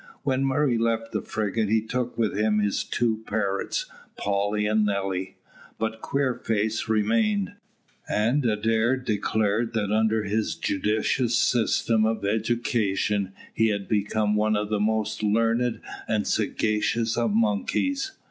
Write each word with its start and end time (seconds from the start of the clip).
When 0.23 0.43
Murray 0.43 0.79
left 0.79 1.11
the 1.11 1.21
frigate 1.21 1.69
he 1.69 1.79
took 1.79 2.17
with 2.17 2.35
him 2.35 2.57
his 2.57 2.83
two 2.83 3.23
parrots, 3.27 3.85
Polly 4.17 4.65
and 4.65 4.83
Nelly, 4.83 5.35
but 5.77 6.01
Queerface 6.01 6.89
remained, 6.89 7.51
and 8.09 8.43
Adair 8.43 8.97
declared 8.97 9.73
that 9.75 9.91
under 9.91 10.23
his 10.23 10.55
judicious 10.55 11.37
system 11.37 12.03
of 12.07 12.25
education 12.25 13.33
he 13.53 13.67
had 13.67 13.87
become 13.87 14.35
one 14.35 14.55
of 14.57 14.69
the 14.71 14.79
most 14.79 15.21
learned 15.21 15.81
and 16.07 16.25
sagacious 16.25 17.15
of 17.15 17.31
monkeys. 17.35 18.11